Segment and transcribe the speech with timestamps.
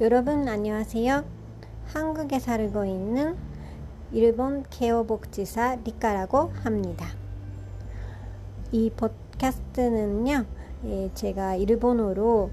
[0.00, 1.24] 여러분 안녕하세요.
[1.86, 3.36] 한국에 살고 있는
[4.12, 7.06] 일본 개호복지사 리카라고 합니다.
[8.70, 10.44] 이 팟캐스트는요,
[10.86, 12.50] 예, 제가 일본어로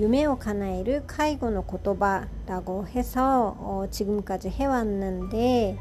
[0.00, 5.78] 유메오 카나이를 카이고노 고토바라고 해서 어, 지금까지 해왔는데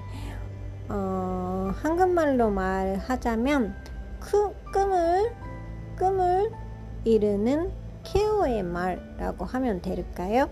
[0.89, 3.75] 어, 한국말로 말하자면
[4.20, 5.34] 그, 꿈을
[5.98, 6.52] 꿈을
[7.04, 7.72] 이루는
[8.04, 10.50] 케어의 말라고 하면 될까요?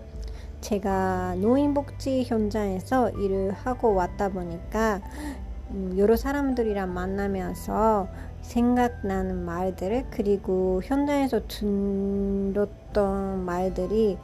[0.60, 5.00] 제가 노인복지 현장에서 일을 하고 왔다 보니까
[5.70, 8.08] 음, 여러 사람들이랑 만나면서
[8.42, 14.18] 생각나는 말들 그리고 현장에서 들었던 말들이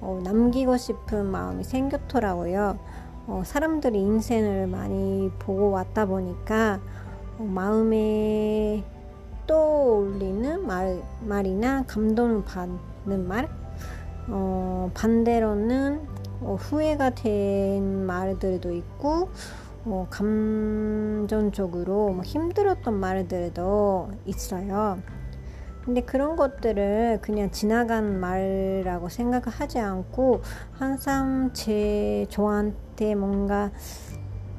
[0.00, 2.78] 어, 남기고 싶은 마음이 생겼더라고요.
[3.26, 6.80] 어, 사람들이 인생을 많이 보고 왔다 보니까
[7.38, 8.84] 어, 마음에
[9.48, 13.48] 떠올리는 말, 말이나 감동을 받는 말
[14.28, 16.06] 어, 반대로는
[16.42, 19.30] 어, 후회가 된 말들도 있고
[19.84, 25.00] 어, 감정적으로 뭐 힘들었던 말들도 있어요.
[25.84, 30.42] 근데 그런 것들을 그냥 지나간 말이라고 생각하지 않고
[30.72, 33.70] 항상 제 저한테 뭔가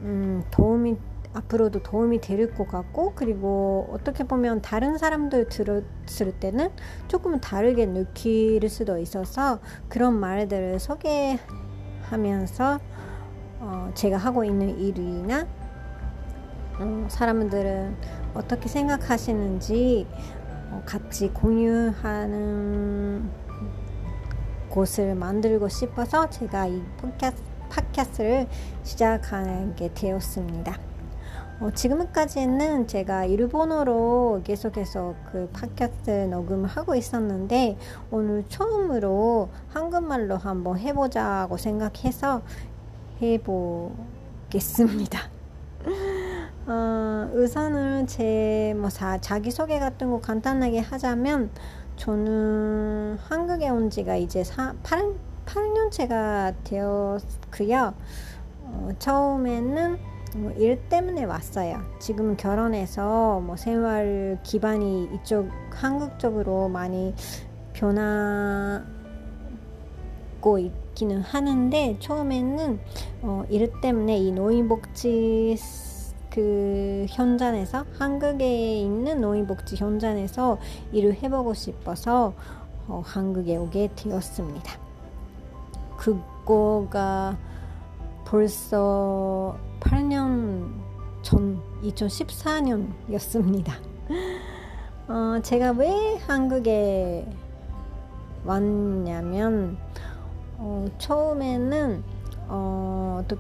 [0.02, 0.98] 음, 도움이
[1.34, 6.70] 앞으로도 도움이 될 것 같고 그리고 어떻게 보면 다른 사람들 들었을 때는
[7.08, 12.80] 조금 다르게 느낄 수도 있어서 그런 말들을 소개하면서
[13.60, 15.46] 어, 제가 하고 있는 일이나
[16.80, 17.96] 어, 사람들은
[18.34, 20.08] 어떻게 생각하시는지
[20.72, 23.30] 어, 같이 공유하는
[24.70, 28.48] 곳을 만들고 싶어서 제가 이 팟캐스트, 팟캐스트를
[28.84, 30.89] 시작하게 되었습니다.
[31.62, 37.78] 어, 지금까지는 제가 일본어로 계속해서 그 팟캐스트 녹음을 하고 있었는데
[38.12, 42.44] 오늘 처음으로 한국말로 한번 해보자고 생각해서
[43.22, 45.20] 해보겠습니다.
[46.66, 48.88] 어, 우선은 제뭐
[49.20, 51.50] 자기소개 같은 거 간단하게 하자면
[51.98, 55.14] 저는 한국에 온 지가 이제 4, 8,
[55.46, 57.94] 8년째가 되었고요.
[58.64, 61.82] 어, 처음에는 뭐 일 때문에 왔어요.
[62.00, 67.14] 지금 결혼해서 뭐 생활 기반이 이쪽 한국 쪽으로 많이
[67.74, 68.84] 변하고
[70.60, 72.80] 있기는 하는데 처음에는
[73.24, 75.58] 어, 일 때문에 이 노인복지
[76.30, 80.60] 그 현장에서 한국에 있는 노인복지 현장에서
[80.92, 82.34] 일을 해보고 싶어서
[82.88, 84.80] 어, 한국에 오게 되었습니다.
[85.98, 87.38] 그거가
[88.30, 90.72] 벌써 8년
[91.24, 93.72] 전 2014년이었습니다.
[95.10, 95.90] 어, 제가 왜
[96.28, 97.28] 한국에
[98.46, 99.80] 왔냐면
[100.60, 102.04] 어, 처음에는
[102.50, 103.36] 어, 또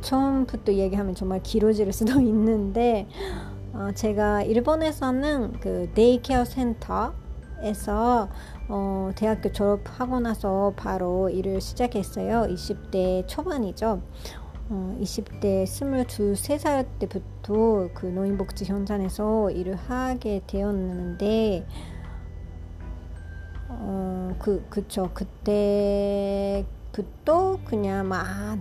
[0.00, 3.06] 처음부터 얘기하면 정말 길어질 수도 있는데
[3.72, 8.28] 어, 제가 일본에서는 그 데이케어 센터에서
[8.72, 12.46] 어, 대학교 졸업하고 나서 바로 일을 시작했어요.
[12.54, 14.00] 20대 초반이죠.
[14.68, 21.66] 어, 20대 22, 3살 때부터 그 노인복지 현장에서 일을 하게 되었는데,
[23.70, 25.10] 어, 그, 그쵸.
[25.42, 26.64] 그때부터
[27.64, 28.60] 그냥 막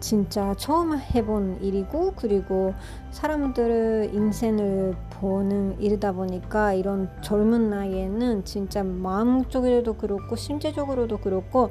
[0.00, 2.74] 진짜 처음 해본 일이고, 그리고
[3.10, 11.70] 사람들의 인생을 보는 일이다 보니까 이런 젊은 나이에는 진짜 마음적으로도 그렇고, 심체적으로도 그렇고,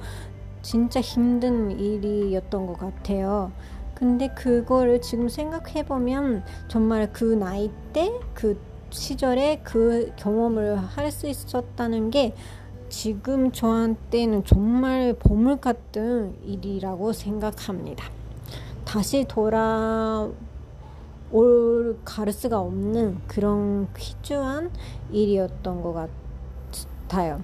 [0.62, 3.52] 진짜 힘든 일이었던 것 같아요.
[3.94, 8.60] 근데 그거를 지금 생각해 보면 정말 그 나이 때 그
[8.90, 12.34] 시절에 그 경험을 할 수 있었다는 게
[12.90, 18.06] 지금 저한테는 정말 보물 같은 일이라고 생각합니다.
[18.88, 20.34] 다시 돌아올
[22.06, 24.72] 가르스가 없는 그런 퀴즈한
[25.12, 26.08] 일이었던 것
[27.10, 27.42] 같아요.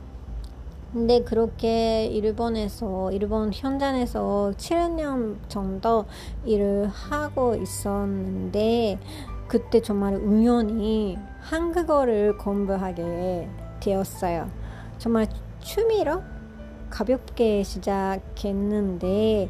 [0.94, 6.06] 근데 그렇게 일본에서 일본 현장에서 7년 정도
[6.46, 8.98] 일을 하고 있었는데
[9.50, 13.50] 그때 정말 우연히 한국어를 공부하게
[13.82, 14.50] 되었어요.
[14.98, 15.28] 정말
[15.60, 16.22] 취미로
[16.90, 19.50] 가볍게 시작했는데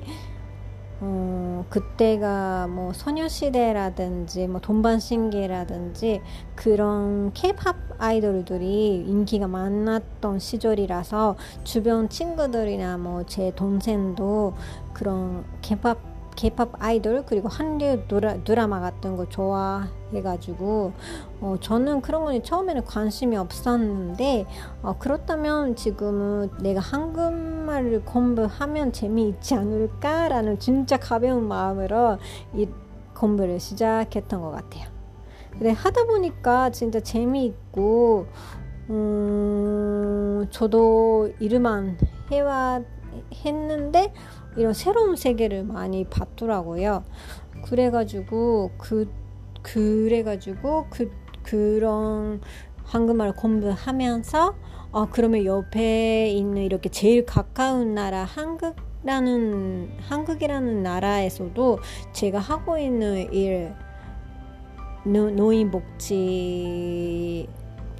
[1.05, 6.21] 어, 그때가 뭐 소녀시대라든지 뭐 돈반신기라든지
[6.55, 14.53] 그런 케이팝 아이돌들이 인기가 많았던 시절이라서 주변 친구들이나 뭐 제 동생도
[14.93, 15.97] 그런 케이팝
[16.35, 20.93] 케이팝 아이돌 그리고 한류 드라, 드라마 같은 거 좋아해 해가지고
[21.41, 24.45] 어, 저는 그런 거에 처음에는 관심이 없었는데
[24.81, 32.17] 어, 그렇다면 지금은 내가 한국말을 공부하면 재미있지 않을까라는 진짜 가벼운 마음으로
[32.53, 32.67] 이
[33.15, 34.85] 공부를 시작했던 것 같아요.
[35.51, 38.25] 근데 하다 보니까 진짜 재미있고
[38.89, 41.97] 음, 저도 일만
[42.31, 42.81] 해와
[43.45, 44.13] 했는데
[44.57, 47.03] 이런 새로운 세계를 많이 봤더라고요.
[47.65, 49.09] 그래가지고 그
[49.63, 51.11] 그래가지고 그
[51.41, 52.41] 그런
[52.83, 54.55] 한국말 공부하면서
[54.91, 61.79] 어 그러면 옆에 있는 이렇게 제일 가까운 나라 한국 라는 한국이라는 나라에서도
[62.13, 63.73] 제가 하고 있는 일
[65.03, 67.49] 노인 복지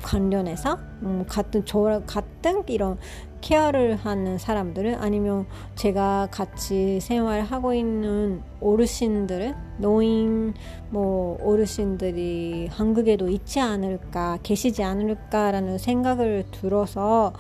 [0.02, 2.98] 관련해서 음, 같은 저 같은 이런
[3.44, 5.46] 케어를 하는 사람들은 아니면
[5.76, 10.54] 제가 같이 생활하고 있는 어르신들은 노인
[10.90, 17.34] 뭐 어르신들이 한국에도 있지 않을까 계시지 않을까라는 생각을 들어서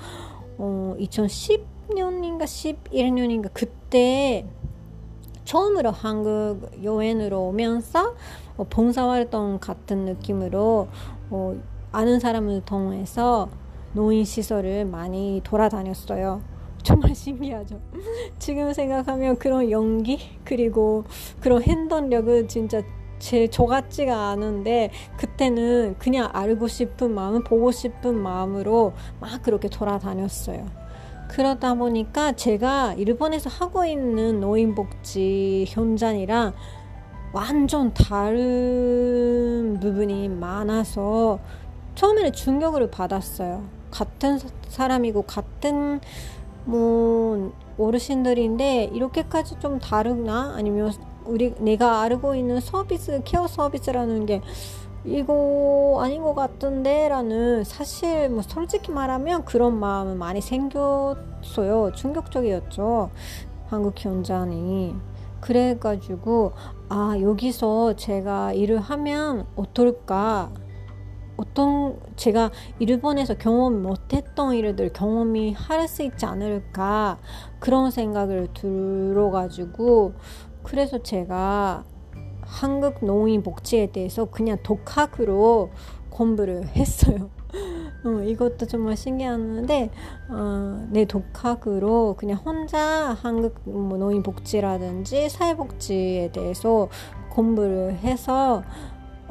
[0.57, 4.45] 어, 2010년인가 11년인가 그때
[5.45, 8.13] 처음으로 한국 여행으로 오면서
[8.57, 10.89] 어, 봉사활동 같은 느낌으로
[11.29, 11.55] 어,
[11.94, 13.47] 아는 사람을 통해서
[13.94, 16.42] 노인 시설을 많이 돌아다녔어요.
[16.84, 17.80] 정말 신기하죠.
[18.40, 21.06] 지금 생각하면 그런 연기 그리고
[21.40, 22.81] 그런 행동력은 진짜
[23.19, 28.92] 제 저 같지가 않은데 그때는 그냥 알고 싶은 마음, 보고 싶은 마음으로
[29.22, 30.66] 막 그렇게 돌아다녔어요.
[31.30, 36.54] 그러다 보니까 제가 일본에서 하고 있는 노인복지 현장이랑
[37.31, 41.39] 완전 다른 부분이 많아서
[41.96, 43.63] 처음에는 충격을 받았어요.
[43.94, 46.01] 같은 사람이고 같은
[46.66, 50.92] 뭐 어르신들인데 이렇게까지 좀 다르나 아니면
[51.25, 54.42] 우리 내가 알고 있는 서비스 케어 서비스라는 게
[55.06, 61.92] 이거 아닌 것 같은데라는 사실 뭐 솔직히 말하면 그런 마음은 많이 생겼어요.
[61.94, 63.10] 충격적이었죠.
[63.68, 64.96] 한국 현장이.
[65.42, 66.54] 그래가지고
[66.88, 70.50] 아 여기서 제가 일을 하면 어떨까
[71.38, 77.18] 어떤 제가 일본에서 경험 못했던 일들 경험이 할 수 있지 않을까
[77.59, 80.13] 그런 생각을 들어가지고
[80.63, 81.83] 그래서 제가
[82.41, 85.71] 한국 노인 복지에 대해서 그냥 독학으로
[86.09, 87.30] 공부를 했어요.
[88.06, 89.89] 어, 이것도 정말 신기한데
[90.29, 96.89] 어, 내 독학으로 그냥 혼자 한국 뭐 노인 복지라든지 사회복지에 대해서
[97.29, 98.63] 공부를 해서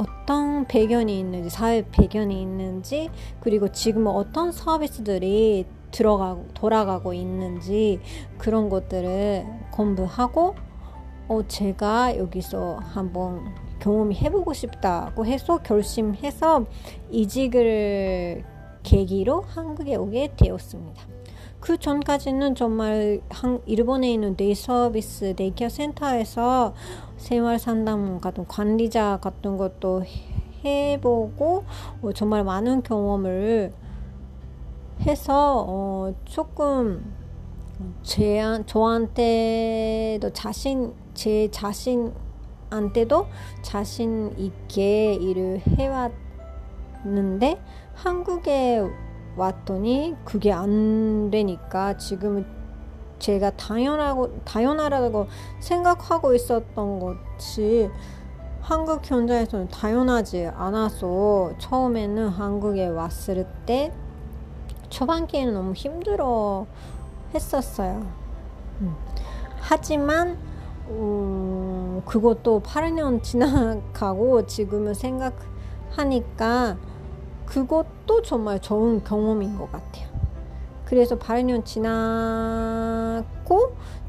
[0.02, 3.10] 어떤 배경이 있는지 사회 배경이 있는지
[3.40, 8.00] 그리고 지금 어떤 서비스들이 들어가고 돌아가고 있는지
[8.38, 10.54] 그런 것들을 공부하고
[11.28, 16.64] 어 제가 여기서 한번 경험이 해보고 싶다고 해서 결심해서
[17.10, 18.44] 이직을
[18.82, 21.02] 계기로 한국에 오게 되었습니다.
[21.62, 26.74] 그 전까지는 정말 한, 일본에 있는 데이 서비스 데이케어 센터에서
[27.16, 30.02] 생활 상담 같은 관리자 같은 것도
[30.64, 31.64] 해보고
[32.02, 33.72] 어, 정말 많은 경험을
[35.02, 37.14] 해서 어, 조금
[38.02, 43.28] 제 저한테도 자신 제 자신한테도
[43.62, 45.60] 자신 있게 일을
[47.04, 47.62] 해왔는데
[47.94, 48.82] 한국에
[49.36, 52.44] 왔더니 그게 안 되니까 지금은
[53.18, 55.28] 제가 당연하고 당연하다고
[55.60, 57.88] 생각하고 있었던 것이
[58.60, 63.92] 한국 현장에서는 당연하지 않아서 처음에는 한국에 왔을 때
[64.88, 66.66] 초반기에는 너무 힘들어
[67.34, 68.06] 했었어요.
[68.80, 68.94] 음.
[69.60, 70.36] 하지만
[70.88, 76.76] 음, 그것도 8년 지나가고 지금은 생각하니까
[77.52, 80.08] 그것도 정말 좋은 경험인 것 같아요.
[80.86, 83.12] 그래서 8년 지났고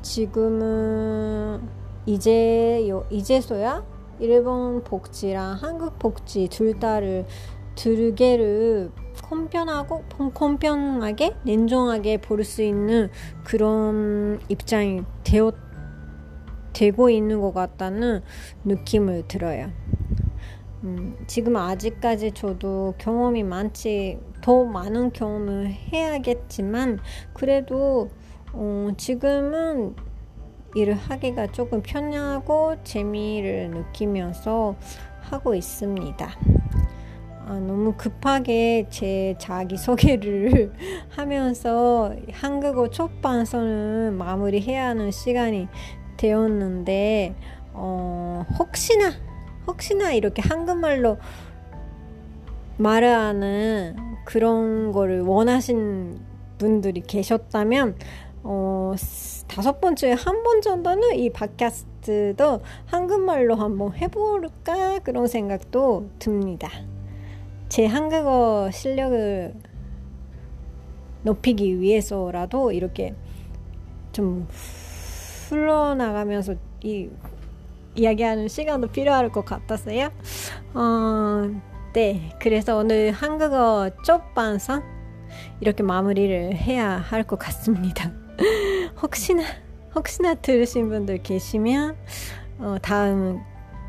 [0.02, 1.62] 지금은
[2.06, 3.84] 이제 이제서야
[4.20, 7.26] 일본 복지랑 한국 복지 둘 다를
[7.76, 13.10] 두 개를 컴편하고 컴편하게 냉정하게 볼 수 있는
[13.44, 15.52] 그런 입장이 되어
[16.72, 18.22] 되고 있는 것 같다는
[18.66, 19.70] 느낌을 들어요.
[20.84, 27.00] 음, 지금 아직까지 저도 경험이 많지 더 많은 경험을 해야겠지만
[27.34, 28.10] 그래도
[28.52, 29.96] 어, 지금은
[30.76, 34.76] 일을 하기가 조금 편하고 재미를 느끼면서
[35.22, 36.30] 하고 있습니다.
[37.46, 40.74] 아, 너무 급하게 제 자기소개를
[41.10, 45.68] 하면서 한국어 첫 방송은 마무리해야 하는 시간이
[46.18, 47.36] 되었는데
[47.74, 49.12] 어, 혹시나
[49.68, 51.18] 혹시나 이렇게 한국말로
[52.78, 56.20] 말하는 그런 거를 원하신
[56.58, 57.96] 분들이 계셨다면
[58.44, 58.94] 어,
[59.48, 66.70] 다섯 번째 한 번 정도는 이 팟캐스트도 한국말로 한번 해볼까 그런 생각도 듭니다.
[67.70, 69.54] 제 한국어 실력을
[71.24, 73.16] 높이기 위해서라도 이렇게
[74.12, 74.48] 좀
[75.50, 77.10] 흘러나가면서 이
[77.96, 80.10] 이야기하는 시간도 필요할 것 같았어요.
[80.74, 81.50] 어,
[81.94, 82.32] 네.
[82.40, 84.84] 그래서 오늘 한국어 쪽반선
[85.62, 88.12] 이렇게 마무리를 해야 할 것 같습니다.
[89.02, 89.44] 혹시나,
[89.96, 91.96] 혹시나 들으신 분들 계시면,
[92.60, 93.42] 어, 다음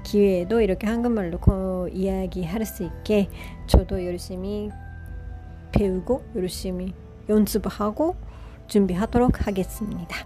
[0.02, 3.28] 기회에도 이렇게 한국말로 그 이야기할 수 있게
[3.66, 4.70] 저도 열심히
[5.72, 6.92] 배우고 열심히
[7.28, 8.14] 연습하고
[8.68, 10.16] 준비하도록 하겠습니다.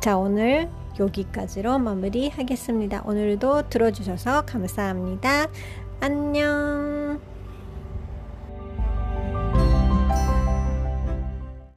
[0.00, 3.02] 자, 오늘 여기까지로 마무리하겠습니다.
[3.04, 5.46] 오늘도 들어주셔서 감사합니다.
[6.00, 6.93] 안녕.